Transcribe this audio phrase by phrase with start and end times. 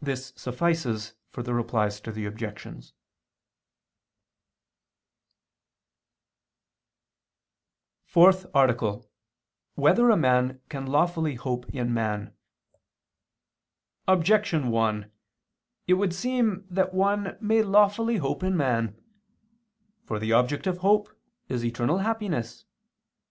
[0.00, 2.92] This suffices for the Replies to the Objections._______________________
[8.10, 9.06] FOURTH ARTICLE [II II, Q.
[9.74, 9.74] 17, Art.
[9.74, 12.34] 4] Whether a Man Can Lawfully Hope in Man?
[14.08, 15.12] Objection 1:
[15.86, 18.98] It would seem that one may lawfully hope in man.
[20.06, 21.10] For the object of hope
[21.50, 22.64] is eternal happiness.